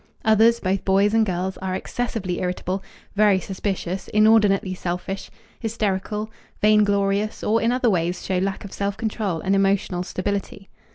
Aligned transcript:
Others, 0.25 0.61
both 0.61 0.83
boys 0.83 1.13
and 1.13 1.23
girls, 1.27 1.57
are 1.59 1.75
excessively 1.75 2.39
irritable, 2.39 2.81
very 3.15 3.39
suspicious, 3.39 4.07
inordinately 4.07 4.73
selfish, 4.73 5.29
hysterical, 5.59 6.31
vainglorious, 6.59 7.43
or 7.43 7.61
in 7.61 7.71
other 7.71 7.87
ways 7.87 8.25
show 8.25 8.39
lack 8.39 8.65
of 8.65 8.73
self 8.73 8.97
control 8.97 9.41
and 9.41 9.53
emotional 9.55 10.01
stability. 10.01 10.69